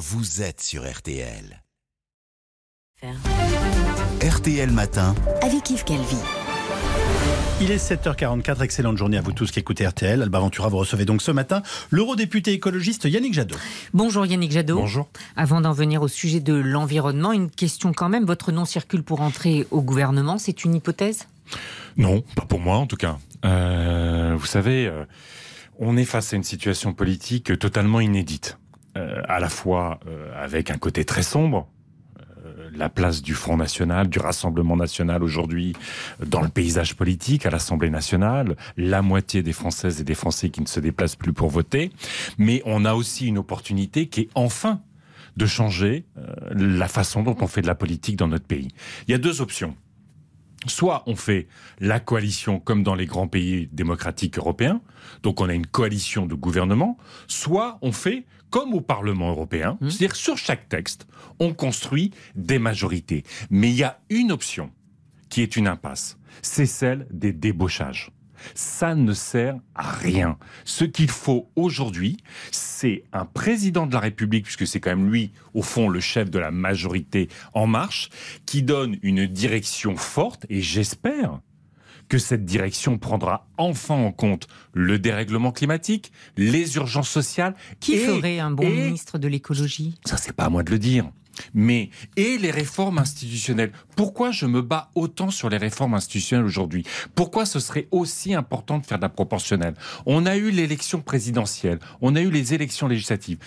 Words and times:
vous 0.00 0.40
êtes 0.40 0.62
sur 0.62 0.90
RTL. 0.90 1.62
RTL 4.22 4.70
Matin. 4.70 5.14
Avec 5.42 5.68
Yves 5.68 5.84
Calvi. 5.84 6.16
Il 7.60 7.70
est 7.70 7.76
7h44, 7.76 8.62
excellente 8.62 8.96
journée 8.96 9.18
à 9.18 9.20
vous 9.20 9.32
tous 9.32 9.50
qui 9.50 9.58
écoutez 9.58 9.86
RTL. 9.86 10.22
Alba 10.22 10.38
Ventura, 10.38 10.70
vous 10.70 10.78
recevez 10.78 11.04
donc 11.04 11.20
ce 11.20 11.30
matin 11.30 11.62
l'eurodéputé 11.90 12.54
écologiste 12.54 13.04
Yannick 13.04 13.34
Jadot. 13.34 13.56
Bonjour 13.92 14.24
Yannick 14.24 14.52
Jadot. 14.52 14.76
Bonjour. 14.76 15.10
Avant 15.36 15.60
d'en 15.60 15.72
venir 15.72 16.00
au 16.00 16.08
sujet 16.08 16.40
de 16.40 16.54
l'environnement, 16.54 17.32
une 17.32 17.50
question 17.50 17.92
quand 17.92 18.08
même. 18.08 18.24
Votre 18.24 18.52
nom 18.52 18.64
circule 18.64 19.02
pour 19.02 19.20
entrer 19.20 19.66
au 19.70 19.82
gouvernement, 19.82 20.38
c'est 20.38 20.64
une 20.64 20.74
hypothèse? 20.74 21.28
Non, 21.98 22.22
pas 22.36 22.46
pour 22.46 22.60
moi 22.60 22.78
en 22.78 22.86
tout 22.86 22.96
cas. 22.96 23.18
Euh, 23.44 24.34
vous 24.34 24.46
savez, 24.46 24.86
euh, 24.86 25.04
on 25.78 25.98
est 25.98 26.06
face 26.06 26.32
à 26.32 26.36
une 26.36 26.44
situation 26.44 26.94
politique 26.94 27.58
totalement 27.58 28.00
inédite. 28.00 28.56
Euh, 28.96 29.22
à 29.28 29.38
la 29.38 29.48
fois 29.48 30.00
euh, 30.08 30.32
avec 30.34 30.68
un 30.68 30.76
côté 30.76 31.04
très 31.04 31.22
sombre, 31.22 31.68
euh, 32.44 32.70
la 32.74 32.88
place 32.88 33.22
du 33.22 33.34
Front 33.34 33.56
National, 33.56 34.08
du 34.08 34.18
Rassemblement 34.18 34.74
National 34.74 35.22
aujourd'hui 35.22 35.76
dans 36.26 36.40
le 36.40 36.48
paysage 36.48 36.96
politique 36.96 37.46
à 37.46 37.50
l'Assemblée 37.50 37.90
nationale, 37.90 38.56
la 38.76 39.00
moitié 39.00 39.44
des 39.44 39.52
Françaises 39.52 40.00
et 40.00 40.04
des 40.04 40.16
Français 40.16 40.50
qui 40.50 40.60
ne 40.60 40.66
se 40.66 40.80
déplacent 40.80 41.14
plus 41.14 41.32
pour 41.32 41.50
voter, 41.50 41.92
mais 42.36 42.62
on 42.64 42.84
a 42.84 42.94
aussi 42.94 43.28
une 43.28 43.38
opportunité 43.38 44.08
qui 44.08 44.22
est 44.22 44.28
enfin 44.34 44.80
de 45.36 45.46
changer 45.46 46.04
la 46.50 46.88
façon 46.88 47.22
dont 47.22 47.36
on 47.40 47.46
fait 47.46 47.62
de 47.62 47.68
la 47.68 47.76
politique 47.76 48.16
dans 48.16 48.26
notre 48.26 48.46
pays. 48.46 48.68
Il 49.06 49.12
y 49.12 49.14
a 49.14 49.18
deux 49.18 49.40
options. 49.40 49.76
Soit 50.66 51.04
on 51.06 51.14
fait 51.14 51.46
la 51.78 52.00
coalition 52.00 52.58
comme 52.58 52.82
dans 52.82 52.96
les 52.96 53.06
grands 53.06 53.28
pays 53.28 53.68
démocratiques 53.72 54.36
européens, 54.36 54.82
donc 55.22 55.40
on 55.40 55.48
a 55.48 55.54
une 55.54 55.66
coalition 55.66 56.26
de 56.26 56.34
gouvernement, 56.34 56.98
soit 57.28 57.78
on 57.82 57.92
fait 57.92 58.26
comme 58.50 58.74
au 58.74 58.80
Parlement 58.80 59.30
européen, 59.30 59.78
Mmh. 59.80 59.90
c'est-à-dire 59.90 60.16
sur 60.16 60.36
chaque 60.36 60.68
texte, 60.68 61.06
on 61.38 61.54
construit 61.54 62.12
des 62.34 62.58
majorités. 62.58 63.24
Mais 63.50 63.70
il 63.70 63.76
y 63.76 63.84
a 63.84 64.00
une 64.10 64.32
option 64.32 64.70
qui 65.28 65.42
est 65.42 65.56
une 65.56 65.68
impasse, 65.68 66.18
c'est 66.42 66.66
celle 66.66 67.06
des 67.10 67.32
débauchages. 67.32 68.10
Ça 68.54 68.94
ne 68.94 69.12
sert 69.12 69.56
à 69.74 69.90
rien. 69.90 70.38
Ce 70.64 70.84
qu'il 70.84 71.10
faut 71.10 71.50
aujourd'hui, 71.56 72.16
c'est 72.50 73.04
un 73.12 73.26
président 73.26 73.86
de 73.86 73.92
la 73.92 74.00
République, 74.00 74.44
puisque 74.44 74.66
c'est 74.66 74.80
quand 74.80 74.96
même 74.96 75.10
lui, 75.10 75.32
au 75.52 75.62
fond, 75.62 75.88
le 75.88 76.00
chef 76.00 76.30
de 76.30 76.38
la 76.38 76.50
majorité 76.50 77.28
en 77.52 77.66
marche, 77.66 78.08
qui 78.46 78.62
donne 78.62 78.96
une 79.02 79.26
direction 79.26 79.94
forte, 79.96 80.46
et 80.48 80.62
j'espère 80.62 81.40
que 82.10 82.18
cette 82.18 82.44
direction 82.44 82.98
prendra 82.98 83.46
enfin 83.56 83.94
en 83.94 84.12
compte 84.12 84.48
le 84.74 84.98
dérèglement 84.98 85.52
climatique, 85.52 86.12
les 86.36 86.76
urgences 86.76 87.08
sociales. 87.08 87.54
Qui 87.78 87.94
et- 87.94 88.04
ferait 88.04 88.38
un 88.40 88.50
bon 88.50 88.64
et- 88.64 88.84
ministre 88.84 89.16
de 89.16 89.28
l'écologie? 89.28 89.94
Ça, 90.04 90.18
c'est 90.18 90.34
pas 90.34 90.44
à 90.44 90.50
moi 90.50 90.62
de 90.62 90.70
le 90.70 90.78
dire. 90.78 91.08
Mais, 91.54 91.88
et 92.16 92.36
les 92.36 92.50
réformes 92.50 92.98
institutionnelles? 92.98 93.72
Pourquoi 93.96 94.32
je 94.32 94.44
me 94.44 94.60
bats 94.60 94.90
autant 94.94 95.30
sur 95.30 95.48
les 95.48 95.56
réformes 95.56 95.94
institutionnelles 95.94 96.44
aujourd'hui? 96.44 96.84
Pourquoi 97.14 97.46
ce 97.46 97.60
serait 97.60 97.86
aussi 97.92 98.34
important 98.34 98.78
de 98.78 98.84
faire 98.84 98.98
de 98.98 99.02
la 99.02 99.08
proportionnelle? 99.08 99.74
On 100.04 100.26
a 100.26 100.36
eu 100.36 100.50
l'élection 100.50 101.00
présidentielle, 101.00 101.78
on 102.02 102.16
a 102.16 102.20
eu 102.20 102.30
les 102.30 102.52
élections 102.52 102.88
législatives. 102.88 103.38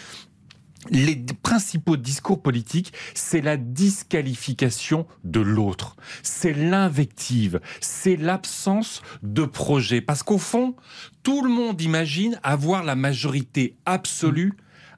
Les 0.90 1.16
principaux 1.42 1.98
discours 1.98 2.42
politiques, 2.42 2.94
c'est 3.14 3.42
la 3.42 3.58
disqualification 3.58 5.08
de 5.24 5.40
l'autre, 5.40 5.96
c'est 6.24 6.54
l'invective, 6.54 7.60
c'est 7.80 8.16
l'absence 8.16 9.02
de 9.22 9.46
projet. 9.46 10.02
Parce 10.02 10.24
qu'au 10.24 10.38
fond, 10.38 10.76
tout 11.24 11.44
le 11.44 11.50
monde 11.50 11.82
imagine 11.82 12.40
avoir 12.44 12.84
la 12.84 12.96
majorité 12.96 13.76
absolue 13.86 14.54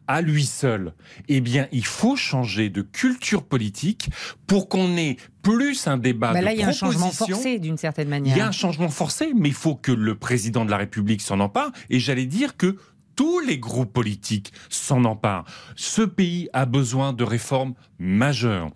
à 0.08 0.22
lui 0.22 0.46
seul. 0.46 0.94
Eh 1.28 1.42
bien, 1.42 1.68
il 1.72 1.86
faut 1.86 2.16
changer 2.16 2.70
de 2.70 2.82
culture 2.82 3.44
politique 3.44 4.10
pour 4.48 4.70
qu'on 4.70 4.98
ait 4.98 5.18
plus 5.42 5.88
un 5.88 5.98
débat 5.98 6.34
Bah 6.34 6.40
de 6.40 6.46
Là, 6.46 6.54
il 6.54 6.60
y 6.60 6.64
a 6.64 6.68
un 6.68 6.72
changement 6.72 7.12
forcé 7.12 7.60
d'une 7.60 7.78
certaine 7.78 8.08
Il 8.08 8.12
manière. 8.12 8.38
y 8.38 8.42
a 8.42 8.48
un 8.48 8.52
changement 8.52 8.90
forcé, 8.90 9.32
mais 9.36 9.50
il 9.50 9.56
faut 9.56 9.76
que 9.76 9.92
le 9.92 10.16
président 10.16 10.66
de 10.66 10.72
la 10.72 10.78
République 10.78 11.22
s'en 11.22 11.40
empare. 11.40 11.72
Et 11.90 12.00
j'allais 12.00 12.26
dire 12.26 12.58
que 12.58 12.78
tous 13.16 13.40
les 13.40 13.58
groupes 13.58 13.94
politiques 13.94 14.54
s'en 14.70 15.06
emparent. 15.06 15.46
Ce 15.76 16.02
pays 16.02 16.50
a 16.54 16.66
besoin 16.66 17.14
de 17.14 17.24
réformes 17.24 17.74
majeures. 18.00 18.70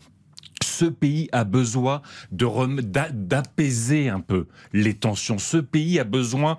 Ce 0.63 0.85
pays 0.85 1.29
a 1.31 1.43
besoin 1.43 2.01
d'apaiser 2.31 4.09
un 4.09 4.19
peu 4.21 4.47
les 4.73 4.93
tensions. 4.93 5.37
Ce 5.37 5.57
pays 5.57 5.99
a 5.99 6.03
besoin, 6.03 6.57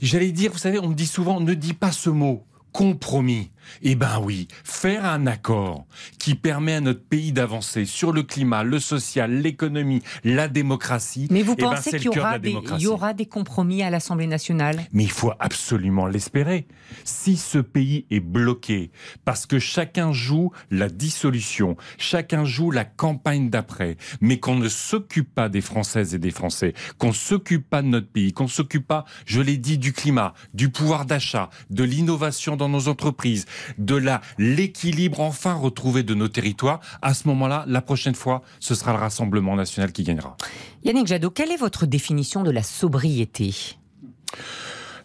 j'allais 0.00 0.32
dire, 0.32 0.52
vous 0.52 0.58
savez, 0.58 0.78
on 0.78 0.88
me 0.88 0.94
dit 0.94 1.06
souvent, 1.06 1.40
ne 1.40 1.54
dis 1.54 1.74
pas 1.74 1.92
ce 1.92 2.10
mot, 2.10 2.44
compromis. 2.72 3.50
Eh 3.82 3.94
ben 3.94 4.20
oui, 4.22 4.48
faire 4.64 5.04
un 5.04 5.26
accord 5.26 5.86
qui 6.18 6.34
permet 6.34 6.74
à 6.74 6.80
notre 6.80 7.02
pays 7.04 7.32
d'avancer 7.32 7.84
sur 7.84 8.12
le 8.12 8.22
climat, 8.22 8.62
le 8.64 8.78
social, 8.78 9.32
l'économie, 9.40 10.02
la 10.24 10.48
démocratie. 10.48 11.28
Mais 11.30 11.42
vous 11.42 11.54
eh 11.58 11.62
ben, 11.62 11.70
pensez 11.70 11.98
qu'il 11.98 12.04
y, 12.12 12.18
aura 12.18 12.38
des- 12.38 12.56
il 12.76 12.80
y 12.82 12.86
aura 12.86 13.14
des 13.14 13.26
compromis 13.26 13.82
à 13.82 13.90
l'Assemblée 13.90 14.26
nationale? 14.26 14.84
Mais 14.92 15.04
il 15.04 15.10
faut 15.10 15.32
absolument 15.38 16.06
l'espérer. 16.06 16.66
Si 17.04 17.36
ce 17.36 17.58
pays 17.58 18.06
est 18.10 18.20
bloqué 18.20 18.90
parce 19.24 19.46
que 19.46 19.58
chacun 19.58 20.12
joue 20.12 20.52
la 20.70 20.88
dissolution, 20.88 21.76
chacun 21.98 22.44
joue 22.44 22.70
la 22.70 22.84
campagne 22.84 23.50
d'après, 23.50 23.96
mais 24.20 24.38
qu'on 24.38 24.56
ne 24.56 24.68
s'occupe 24.68 25.34
pas 25.34 25.48
des 25.48 25.60
Françaises 25.60 26.14
et 26.14 26.18
des 26.18 26.30
Français, 26.30 26.74
qu'on 26.98 27.08
ne 27.08 27.12
s'occupe 27.12 27.68
pas 27.68 27.82
de 27.82 27.88
notre 27.88 28.08
pays, 28.08 28.32
qu'on 28.32 28.44
ne 28.44 28.48
s'occupe 28.48 28.86
pas, 28.86 29.04
je 29.26 29.40
l'ai 29.40 29.56
dit, 29.56 29.78
du 29.78 29.92
climat, 29.92 30.34
du 30.52 30.70
pouvoir 30.70 31.04
d'achat, 31.06 31.50
de 31.70 31.84
l'innovation 31.84 32.56
dans 32.56 32.68
nos 32.68 32.88
entreprises, 32.88 33.46
de 33.78 34.02
l'équilibre 34.38 35.20
enfin 35.20 35.54
retrouvé 35.54 36.02
de 36.02 36.14
nos 36.14 36.28
territoires, 36.28 36.80
à 37.02 37.14
ce 37.14 37.28
moment-là, 37.28 37.64
la 37.66 37.80
prochaine 37.80 38.14
fois, 38.14 38.42
ce 38.60 38.74
sera 38.74 38.92
le 38.92 38.98
Rassemblement 38.98 39.56
national 39.56 39.92
qui 39.92 40.02
gagnera. 40.02 40.36
Yannick 40.84 41.06
Jadot, 41.06 41.30
quelle 41.30 41.50
est 41.50 41.56
votre 41.56 41.86
définition 41.86 42.42
de 42.42 42.50
la 42.50 42.62
sobriété? 42.62 43.54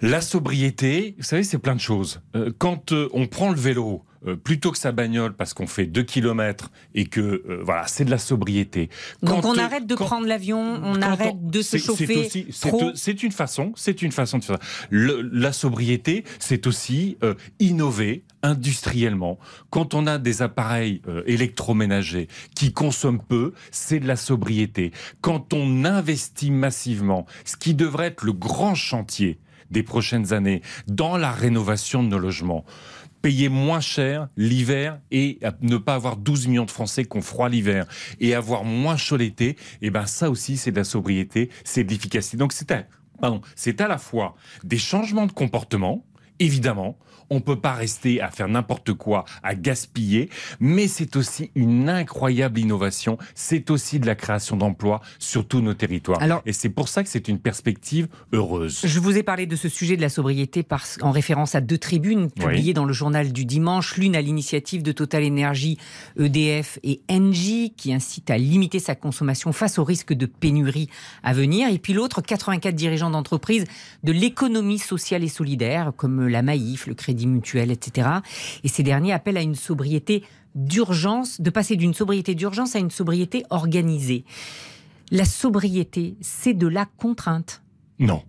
La 0.01 0.21
sobriété, 0.21 1.15
vous 1.17 1.23
savez, 1.23 1.43
c'est 1.43 1.57
plein 1.59 1.75
de 1.75 1.81
choses. 1.81 2.21
Euh, 2.35 2.51
quand 2.57 2.93
euh, 2.93 3.09
on 3.13 3.27
prend 3.27 3.49
le 3.49 3.57
vélo 3.59 4.03
euh, 4.27 4.35
plutôt 4.37 4.71
que 4.71 4.77
sa 4.77 4.91
bagnole 4.93 5.33
parce 5.33 5.53
qu'on 5.53 5.67
fait 5.67 5.85
2 5.87 6.03
kilomètres 6.03 6.71
et 6.95 7.05
que 7.05 7.19
euh, 7.19 7.61
voilà, 7.63 7.85
c'est 7.87 8.05
de 8.05 8.09
la 8.11 8.17
sobriété. 8.17 8.89
Donc 9.21 9.41
Quand, 9.41 9.49
on 9.49 9.57
euh, 9.57 9.61
arrête 9.61 9.85
de 9.87 9.95
quand- 9.95 10.05
prendre 10.05 10.25
l'avion, 10.25 10.79
on 10.83 11.01
arrête 11.01 11.45
de 11.49 11.61
se 11.61 11.77
chauffer 11.77 12.29
c'est 12.95 13.23
une 13.23 13.31
façon, 13.33 13.73
c'est 13.75 14.01
une 14.01 14.11
façon 14.13 14.37
de 14.39 14.43
faire 14.45 14.57
ça. 14.61 14.87
Le- 14.89 15.21
la 15.21 15.51
sobriété, 15.51 16.23
c'est 16.39 16.65
aussi 16.67 17.17
euh, 17.23 17.33
innover 17.59 18.23
industriellement. 18.41 19.37
Quand 19.69 19.93
on 19.95 20.07
a 20.07 20.17
des 20.17 20.41
appareils 20.41 21.01
électroménagers 21.25 22.29
qui 22.55 22.71
consomment 22.71 23.21
peu, 23.21 23.53
c'est 23.71 23.99
de 23.99 24.07
la 24.07 24.15
sobriété. 24.15 24.91
Quand 25.19 25.53
on 25.53 25.83
investit 25.83 26.49
massivement, 26.51 27.25
ce 27.43 27.57
qui 27.57 27.73
devrait 27.73 28.07
être 28.07 28.23
le 28.23 28.31
grand 28.31 28.75
chantier 28.75 29.39
des 29.71 29.83
prochaines 29.83 30.33
années 30.33 30.61
dans 30.87 31.17
la 31.17 31.31
rénovation 31.31 32.03
de 32.03 32.09
nos 32.09 32.19
logements, 32.19 32.65
payer 33.21 33.49
moins 33.49 33.81
cher 33.81 34.29
l'hiver 34.37 34.99
et 35.11 35.39
ne 35.61 35.77
pas 35.77 35.95
avoir 35.95 36.17
12 36.17 36.47
millions 36.47 36.65
de 36.65 36.71
Français 36.71 37.05
qui 37.05 37.17
ont 37.17 37.21
froid 37.21 37.49
l'hiver 37.49 37.85
et 38.19 38.33
avoir 38.33 38.63
moins 38.63 38.97
chaud 38.97 39.17
l'été, 39.17 39.57
et 39.81 39.89
ben 39.89 40.05
ça 40.05 40.29
aussi 40.29 40.57
c'est 40.57 40.71
de 40.71 40.77
la 40.77 40.83
sobriété, 40.83 41.49
c'est 41.63 41.83
de 41.83 41.89
l'efficacité. 41.89 42.37
Donc 42.37 42.53
c'est 42.53 42.71
à, 42.71 42.85
pardon, 43.19 43.41
c'est 43.55 43.81
à 43.81 43.87
la 43.87 43.97
fois 43.97 44.35
des 44.63 44.77
changements 44.77 45.25
de 45.25 45.31
comportement, 45.31 46.05
évidemment, 46.39 46.97
on 47.31 47.41
peut 47.41 47.59
pas 47.59 47.73
rester 47.73 48.21
à 48.21 48.31
faire 48.31 48.47
n'importe 48.47 48.93
quoi, 48.93 49.23
à 49.43 49.53
gaspiller, 49.53 50.29
mais 50.59 50.87
c'est 50.87 51.15
aussi 51.15 51.51
une 51.53 51.87
incroyable 51.87 52.59
innovation, 52.59 53.19
c'est 53.35 53.69
aussi 53.69 53.99
de 53.99 54.07
la 54.07 54.15
création 54.15 54.57
d'emplois 54.57 54.99
sur 55.19 55.47
tous 55.47 55.61
nos 55.61 55.75
territoires. 55.75 56.19
Alors- 56.23 56.41
et 56.47 56.53
c'est 56.53 56.69
pour 56.69 56.87
ça 56.89 57.03
que 57.03 57.09
c'est 57.09 57.27
une 57.27 57.37
perspective 57.37 58.07
heureuse. 58.33 58.81
Je 58.83 58.99
vous 58.99 59.15
ai 59.15 59.21
parlé 59.21 59.45
de 59.45 59.55
ce 59.55 59.69
sujet 59.69 59.95
de 59.95 60.01
la 60.01 60.09
sobriété 60.09 60.63
parce, 60.63 60.97
en 61.03 61.11
référence 61.11 61.53
à 61.53 61.61
deux 61.61 61.77
tribunes 61.77 62.31
publiées 62.31 62.69
Oui. 62.69 62.73
dans 62.73 62.85
le 62.85 62.93
journal 62.93 63.31
du 63.31 63.45
dimanche, 63.45 63.97
l'une 63.97 64.15
à 64.15 64.21
l'initiative 64.21 64.81
de 64.81 64.91
Total 64.91 65.23
Energy, 65.23 65.77
EDF 66.19 66.79
et 66.83 67.01
Engie, 67.11 67.73
qui 67.77 67.93
incite 67.93 68.31
à 68.31 68.39
limiter 68.39 68.79
sa 68.79 68.95
consommation 68.95 69.51
face 69.51 69.77
au 69.77 69.83
risque 69.83 70.13
de 70.13 70.25
pénurie 70.25 70.89
à 71.21 71.33
venir, 71.33 71.69
et 71.71 71.77
puis 71.77 71.93
l'autre, 71.93 72.21
84 72.21 72.73
dirigeants 72.73 73.11
d'entreprises 73.11 73.65
de 74.03 74.11
l'économie 74.11 74.79
sociale 74.79 75.23
et 75.23 75.27
solidaire, 75.27 75.91
comme 75.95 76.27
la 76.29 76.41
Maïf, 76.41 76.87
le 76.87 76.93
Crédit 76.93 77.27
Mutuel, 77.27 77.71
etc. 77.71 78.09
Et 78.63 78.67
ces 78.67 78.83
derniers 78.83 79.13
appellent 79.13 79.37
à 79.37 79.41
une 79.41 79.55
sobriété 79.55 80.23
d'urgence, 80.55 81.41
de 81.41 81.49
passer 81.49 81.75
d'une 81.75 81.93
sobriété 81.93 82.35
d'urgence 82.35 82.75
à 82.75 82.79
une 82.79 82.91
sobriété 82.91 83.43
organisée. 83.49 84.25
La 85.11 85.25
sobriété, 85.25 86.15
c'est 86.21 86.53
de 86.53 86.67
la 86.67 86.85
contrainte. 86.85 87.61
Non. 87.99 88.23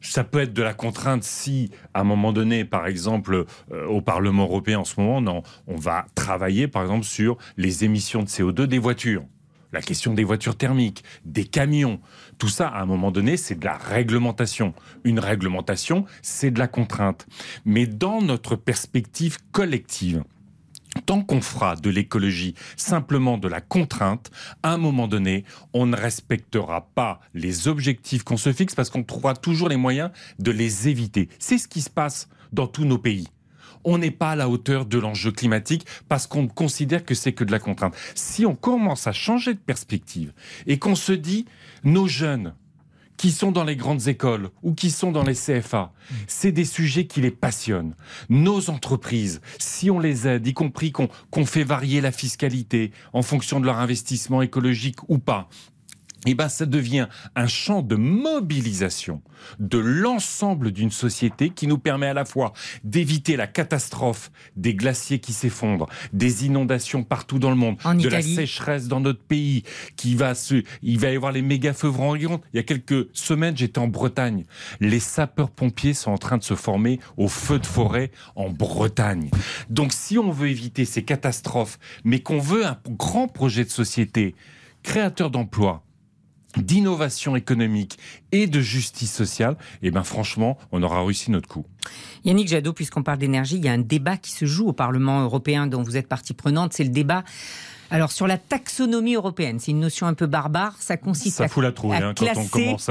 Ça 0.00 0.24
peut 0.24 0.40
être 0.40 0.52
de 0.52 0.62
la 0.62 0.74
contrainte 0.74 1.24
si, 1.24 1.70
à 1.94 2.00
un 2.00 2.04
moment 2.04 2.32
donné, 2.32 2.64
par 2.64 2.86
exemple, 2.86 3.46
euh, 3.72 3.86
au 3.86 4.00
Parlement 4.00 4.44
européen 4.44 4.80
en 4.80 4.84
ce 4.84 5.00
moment, 5.00 5.42
on 5.66 5.76
va 5.76 6.06
travailler, 6.14 6.68
par 6.68 6.82
exemple, 6.82 7.04
sur 7.04 7.36
les 7.56 7.84
émissions 7.84 8.22
de 8.22 8.28
CO2 8.28 8.66
des 8.66 8.78
voitures. 8.78 9.24
La 9.72 9.82
question 9.82 10.14
des 10.14 10.24
voitures 10.24 10.56
thermiques, 10.56 11.04
des 11.24 11.44
camions, 11.44 12.00
tout 12.38 12.48
ça, 12.48 12.68
à 12.68 12.82
un 12.82 12.86
moment 12.86 13.10
donné, 13.10 13.36
c'est 13.36 13.58
de 13.58 13.64
la 13.64 13.76
réglementation. 13.76 14.74
Une 15.04 15.18
réglementation, 15.18 16.04
c'est 16.22 16.50
de 16.50 16.58
la 16.58 16.68
contrainte. 16.68 17.26
Mais 17.64 17.86
dans 17.86 18.22
notre 18.22 18.56
perspective 18.56 19.38
collective, 19.52 20.22
Tant 21.04 21.22
qu'on 21.22 21.42
fera 21.42 21.76
de 21.76 21.90
l'écologie 21.90 22.54
simplement 22.76 23.36
de 23.36 23.48
la 23.48 23.60
contrainte, 23.60 24.30
à 24.62 24.72
un 24.72 24.78
moment 24.78 25.08
donné, 25.08 25.44
on 25.74 25.84
ne 25.84 25.96
respectera 25.96 26.88
pas 26.94 27.20
les 27.34 27.68
objectifs 27.68 28.22
qu'on 28.22 28.38
se 28.38 28.52
fixe 28.52 28.74
parce 28.74 28.88
qu'on 28.88 29.02
trouvera 29.02 29.34
toujours 29.34 29.68
les 29.68 29.76
moyens 29.76 30.10
de 30.38 30.50
les 30.50 30.88
éviter. 30.88 31.28
C'est 31.38 31.58
ce 31.58 31.68
qui 31.68 31.82
se 31.82 31.90
passe 31.90 32.28
dans 32.52 32.66
tous 32.66 32.84
nos 32.84 32.98
pays 32.98 33.28
on 33.86 33.98
n'est 33.98 34.10
pas 34.10 34.32
à 34.32 34.36
la 34.36 34.50
hauteur 34.50 34.84
de 34.84 34.98
l'enjeu 34.98 35.30
climatique 35.30 35.86
parce 36.08 36.26
qu'on 36.26 36.48
considère 36.48 37.04
que 37.04 37.14
c'est 37.14 37.32
que 37.32 37.44
de 37.44 37.52
la 37.52 37.60
contrainte. 37.60 37.94
Si 38.14 38.44
on 38.44 38.54
commence 38.54 39.06
à 39.06 39.12
changer 39.12 39.54
de 39.54 39.58
perspective 39.58 40.34
et 40.66 40.78
qu'on 40.78 40.96
se 40.96 41.12
dit, 41.12 41.46
nos 41.84 42.06
jeunes, 42.06 42.52
qui 43.16 43.30
sont 43.30 43.50
dans 43.50 43.64
les 43.64 43.76
grandes 43.76 44.08
écoles 44.08 44.50
ou 44.62 44.74
qui 44.74 44.90
sont 44.90 45.10
dans 45.10 45.22
les 45.22 45.34
CFA. 45.34 45.92
C'est 46.26 46.52
des 46.52 46.66
sujets 46.66 47.06
qui 47.06 47.22
les 47.22 47.30
passionnent. 47.30 47.94
Nos 48.28 48.68
entreprises, 48.68 49.40
si 49.58 49.90
on 49.90 49.98
les 49.98 50.28
aide, 50.28 50.46
y 50.46 50.52
compris 50.52 50.92
qu'on 50.92 51.46
fait 51.46 51.64
varier 51.64 52.02
la 52.02 52.12
fiscalité 52.12 52.92
en 53.14 53.22
fonction 53.22 53.58
de 53.58 53.64
leur 53.64 53.78
investissement 53.78 54.42
écologique 54.42 54.98
ou 55.08 55.16
pas, 55.16 55.48
eh 56.24 56.34
ben, 56.34 56.48
ça 56.48 56.66
devient 56.66 57.08
un 57.34 57.46
champ 57.46 57.82
de 57.82 57.96
mobilisation 57.96 59.22
de 59.58 59.78
l'ensemble 59.78 60.72
d'une 60.72 60.90
société 60.90 61.50
qui 61.50 61.66
nous 61.66 61.78
permet 61.78 62.06
à 62.06 62.14
la 62.14 62.24
fois 62.24 62.52
d'éviter 62.84 63.36
la 63.36 63.46
catastrophe 63.46 64.30
des 64.56 64.74
glaciers 64.74 65.18
qui 65.18 65.32
s'effondrent, 65.32 65.88
des 66.12 66.46
inondations 66.46 67.04
partout 67.04 67.38
dans 67.38 67.50
le 67.50 67.56
monde, 67.56 67.76
de 67.76 68.08
la 68.08 68.22
sécheresse 68.22 68.88
dans 68.88 69.00
notre 69.00 69.22
pays, 69.22 69.62
qui 69.96 70.14
va 70.14 70.34
se, 70.34 70.62
il 70.82 70.98
va 70.98 71.10
y 71.10 71.16
avoir 71.16 71.32
les 71.32 71.42
méga 71.42 71.72
feux 71.72 71.92
Il 72.22 72.40
y 72.54 72.58
a 72.58 72.62
quelques 72.62 73.08
semaines, 73.12 73.56
j'étais 73.56 73.78
en 73.78 73.88
Bretagne. 73.88 74.44
Les 74.80 75.00
sapeurs-pompiers 75.00 75.94
sont 75.94 76.10
en 76.10 76.18
train 76.18 76.38
de 76.38 76.44
se 76.44 76.54
former 76.54 76.98
au 77.16 77.28
feu 77.28 77.58
de 77.58 77.66
forêt 77.66 78.10
en 78.34 78.50
Bretagne. 78.50 79.30
Donc, 79.70 79.92
si 79.92 80.18
on 80.18 80.30
veut 80.30 80.48
éviter 80.48 80.84
ces 80.84 81.04
catastrophes, 81.04 81.78
mais 82.04 82.20
qu'on 82.20 82.38
veut 82.38 82.66
un 82.66 82.78
grand 82.88 83.28
projet 83.28 83.64
de 83.64 83.70
société 83.70 84.34
créateur 84.82 85.30
d'emplois, 85.30 85.85
d'innovation 86.56 87.36
économique 87.36 87.98
et 88.32 88.46
de 88.46 88.60
justice 88.60 89.12
sociale, 89.12 89.56
eh 89.82 89.90
ben 89.90 90.02
franchement, 90.02 90.58
on 90.72 90.82
aura 90.82 91.04
réussi 91.04 91.30
notre 91.30 91.48
coup. 91.48 91.64
Yannick 92.24 92.48
Jadot, 92.48 92.72
puisqu'on 92.72 93.02
parle 93.02 93.18
d'énergie, 93.18 93.56
il 93.56 93.64
y 93.64 93.68
a 93.68 93.72
un 93.72 93.78
débat 93.78 94.16
qui 94.16 94.32
se 94.32 94.44
joue 94.44 94.66
au 94.66 94.72
Parlement 94.72 95.22
européen 95.22 95.66
dont 95.66 95.82
vous 95.82 95.96
êtes 95.96 96.08
partie 96.08 96.34
prenante, 96.34 96.72
c'est 96.72 96.84
le 96.84 96.90
débat 96.90 97.24
alors 97.90 98.12
sur 98.12 98.26
la 98.26 98.38
taxonomie 98.38 99.14
européenne, 99.14 99.58
c'est 99.58 99.70
une 99.70 99.80
notion 99.80 100.06
un 100.06 100.14
peu 100.14 100.26
barbare. 100.26 100.76
Ça 100.80 100.96
consiste 100.96 101.36
ça 101.36 101.48
fout 101.48 101.62
la 101.62 101.72
trouille 101.72 101.96
hein, 101.96 102.14
quand 102.16 102.26
on 102.36 102.46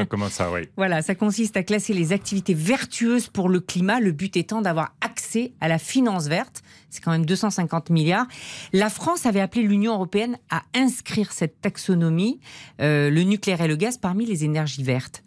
commence 0.05 0.31
à 0.31 0.45
ça. 0.45 0.51
Oui. 0.51 0.61
Voilà, 0.77 1.01
ça 1.01 1.15
consiste 1.15 1.57
à 1.57 1.63
classer 1.63 1.93
les 1.93 2.13
activités 2.13 2.53
vertueuses 2.53 3.27
pour 3.27 3.49
le 3.49 3.59
climat. 3.59 3.99
Le 3.99 4.11
but 4.11 4.35
étant 4.37 4.61
d'avoir 4.61 4.93
accès 5.01 5.53
à 5.61 5.67
la 5.67 5.77
finance 5.77 6.27
verte. 6.27 6.63
C'est 6.89 7.03
quand 7.03 7.11
même 7.11 7.25
250 7.25 7.89
milliards. 7.89 8.27
La 8.71 8.89
France 8.89 9.25
avait 9.25 9.41
appelé 9.41 9.63
l'Union 9.63 9.93
européenne 9.93 10.37
à 10.49 10.63
inscrire 10.73 11.31
cette 11.31 11.59
taxonomie, 11.61 12.39
euh, 12.81 13.09
le 13.09 13.23
nucléaire 13.23 13.61
et 13.61 13.67
le 13.67 13.75
gaz, 13.75 13.97
parmi 13.97 14.25
les 14.25 14.45
énergies 14.45 14.83
vertes. 14.83 15.23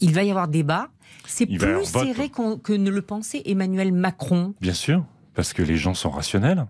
Il 0.00 0.12
va 0.12 0.22
y 0.24 0.30
avoir 0.30 0.48
débat. 0.48 0.88
C'est 1.26 1.46
plus 1.46 1.84
serré 1.84 2.30
que 2.30 2.72
ne 2.72 2.90
le 2.90 3.02
pensait 3.02 3.42
Emmanuel 3.44 3.92
Macron. 3.92 4.54
Bien 4.60 4.72
sûr, 4.72 5.04
parce 5.34 5.52
que 5.52 5.62
les 5.62 5.76
gens 5.76 5.94
sont 5.94 6.10
rationnels. 6.10 6.66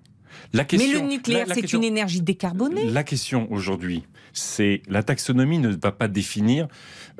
Mais 0.54 0.86
le 0.92 1.00
nucléaire, 1.00 1.46
c'est 1.52 1.72
une 1.72 1.84
énergie 1.84 2.20
décarbonée. 2.20 2.90
La 2.90 3.04
question 3.04 3.50
aujourd'hui, 3.50 4.04
c'est 4.32 4.82
la 4.88 5.02
taxonomie 5.02 5.58
ne 5.58 5.68
va 5.68 5.92
pas 5.92 6.08
définir, 6.08 6.68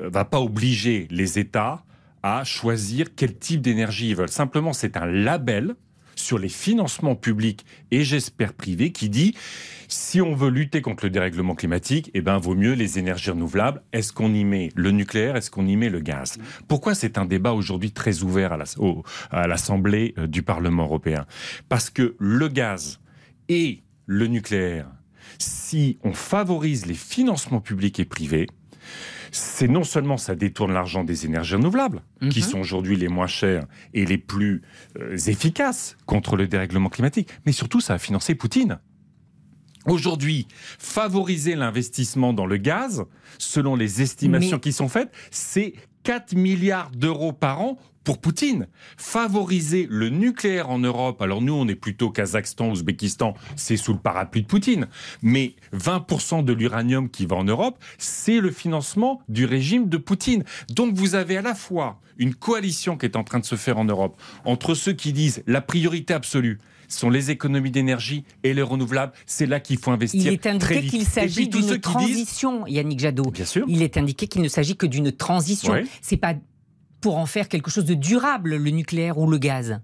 euh, 0.01 0.09
va 0.09 0.25
pas 0.25 0.39
obliger 0.39 1.07
les 1.11 1.39
États 1.39 1.83
à 2.23 2.43
choisir 2.43 3.07
quel 3.15 3.37
type 3.37 3.61
d'énergie 3.61 4.09
ils 4.09 4.15
veulent. 4.15 4.29
Simplement, 4.29 4.73
c'est 4.73 4.97
un 4.97 5.05
label 5.05 5.75
sur 6.15 6.37
les 6.37 6.49
financements 6.49 7.15
publics 7.15 7.65
et 7.91 8.03
j'espère 8.03 8.53
privés 8.53 8.91
qui 8.91 9.09
dit 9.09 9.35
si 9.87 10.21
on 10.21 10.35
veut 10.35 10.49
lutter 10.49 10.81
contre 10.81 11.05
le 11.05 11.09
dérèglement 11.09 11.55
climatique, 11.55 12.11
eh 12.13 12.21
ben 12.21 12.37
vaut 12.37 12.55
mieux 12.55 12.73
les 12.73 12.99
énergies 12.99 13.31
renouvelables. 13.31 13.81
Est-ce 13.91 14.13
qu'on 14.13 14.33
y 14.33 14.43
met 14.43 14.69
le 14.75 14.91
nucléaire? 14.91 15.35
Est-ce 15.35 15.49
qu'on 15.49 15.65
y 15.65 15.75
met 15.75 15.89
le 15.89 15.99
gaz? 15.99 16.37
Pourquoi 16.67 16.93
c'est 16.93 17.17
un 17.17 17.25
débat 17.25 17.53
aujourd'hui 17.53 17.91
très 17.91 18.21
ouvert 18.21 18.55
à 19.31 19.47
l'Assemblée 19.47 20.13
euh, 20.17 20.27
du 20.27 20.43
Parlement 20.43 20.83
européen? 20.83 21.25
Parce 21.69 21.89
que 21.89 22.15
le 22.19 22.47
gaz 22.49 22.99
et 23.49 23.83
le 24.05 24.27
nucléaire, 24.27 24.87
si 25.37 25.99
on 26.03 26.13
favorise 26.13 26.85
les 26.85 26.93
financements 26.93 27.61
publics 27.61 27.99
et 27.99 28.05
privés, 28.05 28.47
c'est 29.31 29.67
non 29.67 29.83
seulement 29.83 30.17
ça 30.17 30.35
détourne 30.35 30.73
l'argent 30.73 31.03
des 31.03 31.25
énergies 31.25 31.55
renouvelables, 31.55 32.01
qui 32.29 32.39
mhm. 32.39 32.45
sont 32.45 32.59
aujourd'hui 32.59 32.95
les 32.95 33.09
moins 33.09 33.27
chères 33.27 33.65
et 33.93 34.05
les 34.05 34.17
plus 34.17 34.61
euh, 34.99 35.17
efficaces 35.17 35.97
contre 36.05 36.35
le 36.35 36.47
dérèglement 36.47 36.89
climatique, 36.89 37.29
mais 37.45 37.51
surtout 37.51 37.81
ça 37.81 37.95
a 37.95 37.97
financé 37.99 38.35
Poutine. 38.35 38.79
Aujourd'hui, 39.85 40.47
favoriser 40.77 41.55
l'investissement 41.55 42.33
dans 42.33 42.45
le 42.45 42.57
gaz, 42.57 43.05
selon 43.37 43.75
les 43.75 44.01
estimations 44.01 44.59
qui 44.59 44.73
sont 44.73 44.89
faites, 44.89 45.11
c'est 45.31 45.73
4 46.03 46.35
milliards 46.35 46.91
d'euros 46.91 47.33
par 47.33 47.61
an 47.61 47.77
pour 48.03 48.19
Poutine. 48.19 48.67
Favoriser 48.97 49.87
le 49.89 50.09
nucléaire 50.09 50.69
en 50.69 50.79
Europe, 50.79 51.21
alors 51.21 51.41
nous 51.41 51.53
on 51.53 51.67
est 51.67 51.75
plutôt 51.75 52.09
Kazakhstan, 52.09 52.69
Ouzbékistan, 52.69 53.33
c'est 53.55 53.77
sous 53.77 53.93
le 53.93 53.99
parapluie 53.99 54.41
de 54.41 54.47
Poutine, 54.47 54.87
mais 55.21 55.55
20% 55.73 56.43
de 56.43 56.53
l'uranium 56.53 57.09
qui 57.09 57.25
va 57.25 57.35
en 57.35 57.43
Europe, 57.43 57.77
c'est 57.97 58.39
le 58.39 58.51
financement 58.51 59.21
du 59.29 59.45
régime 59.45 59.89
de 59.89 59.97
Poutine. 59.97 60.43
Donc 60.69 60.95
vous 60.95 61.15
avez 61.15 61.37
à 61.37 61.41
la 61.41 61.55
fois 61.55 61.99
une 62.17 62.35
coalition 62.35 62.97
qui 62.97 63.05
est 63.05 63.15
en 63.15 63.23
train 63.23 63.39
de 63.39 63.45
se 63.45 63.55
faire 63.55 63.77
en 63.77 63.85
Europe 63.85 64.19
entre 64.45 64.73
ceux 64.73 64.93
qui 64.93 65.13
disent 65.13 65.43
la 65.47 65.61
priorité 65.61 66.13
absolue, 66.13 66.59
sont 66.89 67.09
les 67.09 67.31
économies 67.31 67.71
d'énergie 67.71 68.23
et 68.43 68.53
les 68.53 68.61
renouvelables. 68.61 69.13
C'est 69.25 69.45
là 69.45 69.59
qu'il 69.59 69.77
faut 69.77 69.91
investir. 69.91 70.21
Il 70.21 70.33
est 70.33 70.47
indiqué 70.47 70.85
qu'il 70.87 71.05
s'agit 71.05 71.47
d'une 71.47 71.79
transition, 71.79 72.65
Yannick 72.67 72.99
Jadot. 72.99 73.31
Bien 73.31 73.45
sûr. 73.45 73.65
Il 73.67 73.81
est 73.83 73.97
indiqué 73.97 74.27
qu'il 74.27 74.41
ne 74.41 74.47
s'agit 74.47 74.75
que 74.75 74.85
d'une 74.85 75.11
transition. 75.11 75.73
C'est 76.01 76.17
pas 76.17 76.33
pour 77.01 77.17
en 77.17 77.25
faire 77.25 77.47
quelque 77.47 77.71
chose 77.71 77.85
de 77.85 77.93
durable, 77.93 78.55
le 78.55 78.69
nucléaire 78.69 79.17
ou 79.17 79.29
le 79.29 79.37
gaz? 79.37 79.79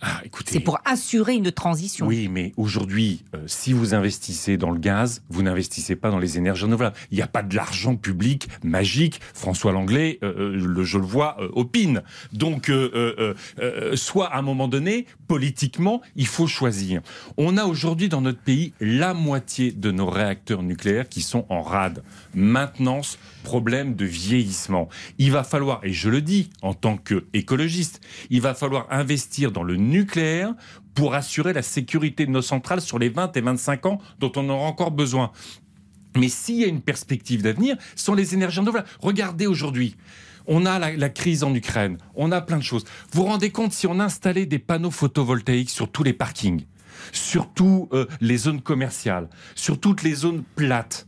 Ah, 0.00 0.22
c'est 0.46 0.60
pour 0.60 0.78
assurer 0.84 1.34
une 1.34 1.50
transition. 1.50 2.06
Oui, 2.06 2.28
mais 2.28 2.52
aujourd'hui, 2.56 3.24
euh, 3.34 3.42
si 3.46 3.72
vous 3.72 3.94
investissez 3.94 4.56
dans 4.56 4.70
le 4.70 4.78
gaz, 4.78 5.22
vous 5.28 5.42
n'investissez 5.42 5.96
pas 5.96 6.10
dans 6.10 6.20
les 6.20 6.38
énergies 6.38 6.64
renouvelables. 6.64 6.94
Il 7.10 7.16
n'y 7.16 7.22
a 7.22 7.26
pas 7.26 7.42
de 7.42 7.56
l'argent 7.56 7.96
public 7.96 8.48
magique. 8.62 9.20
François 9.34 9.72
Langlais, 9.72 10.20
euh, 10.22 10.52
euh, 10.52 10.66
le, 10.66 10.84
je 10.84 10.98
le 10.98 11.04
vois, 11.04 11.36
opine. 11.52 12.02
Donc, 12.32 12.70
soit 13.94 14.26
à 14.26 14.38
un 14.38 14.42
moment 14.42 14.68
donné, 14.68 15.06
politiquement, 15.26 16.00
il 16.14 16.26
faut 16.26 16.46
choisir. 16.46 17.00
On 17.36 17.56
a 17.56 17.64
aujourd'hui 17.64 18.08
dans 18.08 18.20
notre 18.20 18.40
pays 18.40 18.72
la 18.80 19.14
moitié 19.14 19.72
de 19.72 19.90
nos 19.90 20.08
réacteurs 20.08 20.62
nucléaires 20.62 21.08
qui 21.08 21.22
sont 21.22 21.44
en 21.48 21.62
rade. 21.62 22.02
Maintenance, 22.34 23.18
problème 23.42 23.94
de 23.94 24.04
vieillissement. 24.04 24.88
Il 25.18 25.32
va 25.32 25.42
falloir, 25.42 25.80
et 25.82 25.92
je 25.92 26.08
le 26.08 26.20
dis 26.20 26.50
en 26.62 26.74
tant 26.74 26.96
qu'écologiste, 26.96 28.00
il 28.30 28.40
va 28.40 28.54
falloir 28.54 28.86
investir 28.90 29.50
dans 29.52 29.62
le 29.62 29.76
nucléaire 29.88 30.54
pour 30.94 31.14
assurer 31.14 31.52
la 31.52 31.62
sécurité 31.62 32.26
de 32.26 32.30
nos 32.30 32.42
centrales 32.42 32.80
sur 32.80 32.98
les 32.98 33.08
20 33.08 33.36
et 33.36 33.40
25 33.40 33.86
ans 33.86 33.98
dont 34.18 34.32
on 34.36 34.48
aura 34.48 34.66
encore 34.66 34.90
besoin. 34.90 35.32
Mais 36.16 36.28
s'il 36.28 36.56
y 36.56 36.64
a 36.64 36.68
une 36.68 36.80
perspective 36.80 37.42
d'avenir, 37.42 37.76
ce 37.94 38.04
sont 38.04 38.14
les 38.14 38.34
énergies 38.34 38.60
renouvelables. 38.60 38.88
Regardez 39.00 39.46
aujourd'hui. 39.46 39.96
On 40.46 40.64
a 40.64 40.78
la, 40.78 41.08
crise 41.10 41.44
en 41.44 41.54
Ukraine, 41.54 41.98
on 42.14 42.32
a 42.32 42.40
plein 42.40 42.56
de 42.56 42.62
choses. 42.62 42.84
Vous 43.12 43.20
vous 43.20 43.28
rendez 43.28 43.50
compte 43.50 43.72
si 43.72 43.86
on 43.86 44.00
installait 44.00 44.46
des 44.46 44.58
panneaux 44.58 44.90
photovoltaïques 44.90 45.68
sur 45.68 45.92
tous 45.92 46.02
les 46.02 46.14
parkings, 46.14 46.64
sur 47.12 47.52
toutes 47.52 47.92
euh, 47.92 48.06
les 48.22 48.38
zones 48.38 48.62
commerciales, 48.62 49.28
sur 49.54 49.78
toutes 49.78 50.02
les 50.02 50.14
zones 50.14 50.42
plates, 50.56 51.06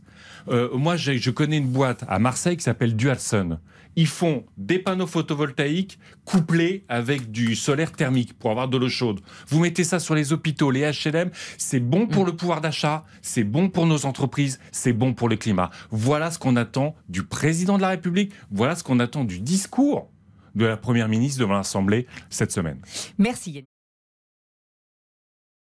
euh, 0.49 0.69
moi, 0.73 0.95
je 0.95 1.29
connais 1.29 1.57
une 1.57 1.69
boîte 1.69 2.03
à 2.07 2.19
Marseille 2.19 2.57
qui 2.57 2.63
s'appelle 2.63 2.95
Dualsun. 2.95 3.59
Ils 3.95 4.07
font 4.07 4.45
des 4.57 4.79
panneaux 4.79 5.07
photovoltaïques 5.07 5.99
couplés 6.25 6.85
avec 6.87 7.31
du 7.31 7.55
solaire 7.55 7.91
thermique 7.91 8.37
pour 8.37 8.51
avoir 8.51 8.67
de 8.67 8.77
l'eau 8.77 8.89
chaude. 8.89 9.21
Vous 9.47 9.59
mettez 9.59 9.83
ça 9.83 9.99
sur 9.99 10.15
les 10.15 10.33
hôpitaux, 10.33 10.71
les 10.71 10.89
HLM, 10.89 11.31
c'est 11.57 11.79
bon 11.79 12.07
pour 12.07 12.25
le 12.25 12.35
pouvoir 12.35 12.61
d'achat, 12.61 13.03
c'est 13.21 13.43
bon 13.43 13.69
pour 13.69 13.85
nos 13.85 14.05
entreprises, 14.05 14.59
c'est 14.71 14.93
bon 14.93 15.13
pour 15.13 15.29
le 15.29 15.35
climat. 15.35 15.69
Voilà 15.89 16.31
ce 16.31 16.39
qu'on 16.39 16.55
attend 16.55 16.95
du 17.09 17.23
président 17.23 17.77
de 17.77 17.81
la 17.81 17.89
République, 17.89 18.33
voilà 18.51 18.75
ce 18.75 18.83
qu'on 18.83 18.99
attend 18.99 19.23
du 19.23 19.39
discours 19.39 20.09
de 20.55 20.65
la 20.65 20.77
Première 20.77 21.07
ministre 21.07 21.39
devant 21.39 21.53
l'Assemblée 21.53 22.07
cette 22.29 22.51
semaine. 22.51 22.79
Merci. 23.17 23.63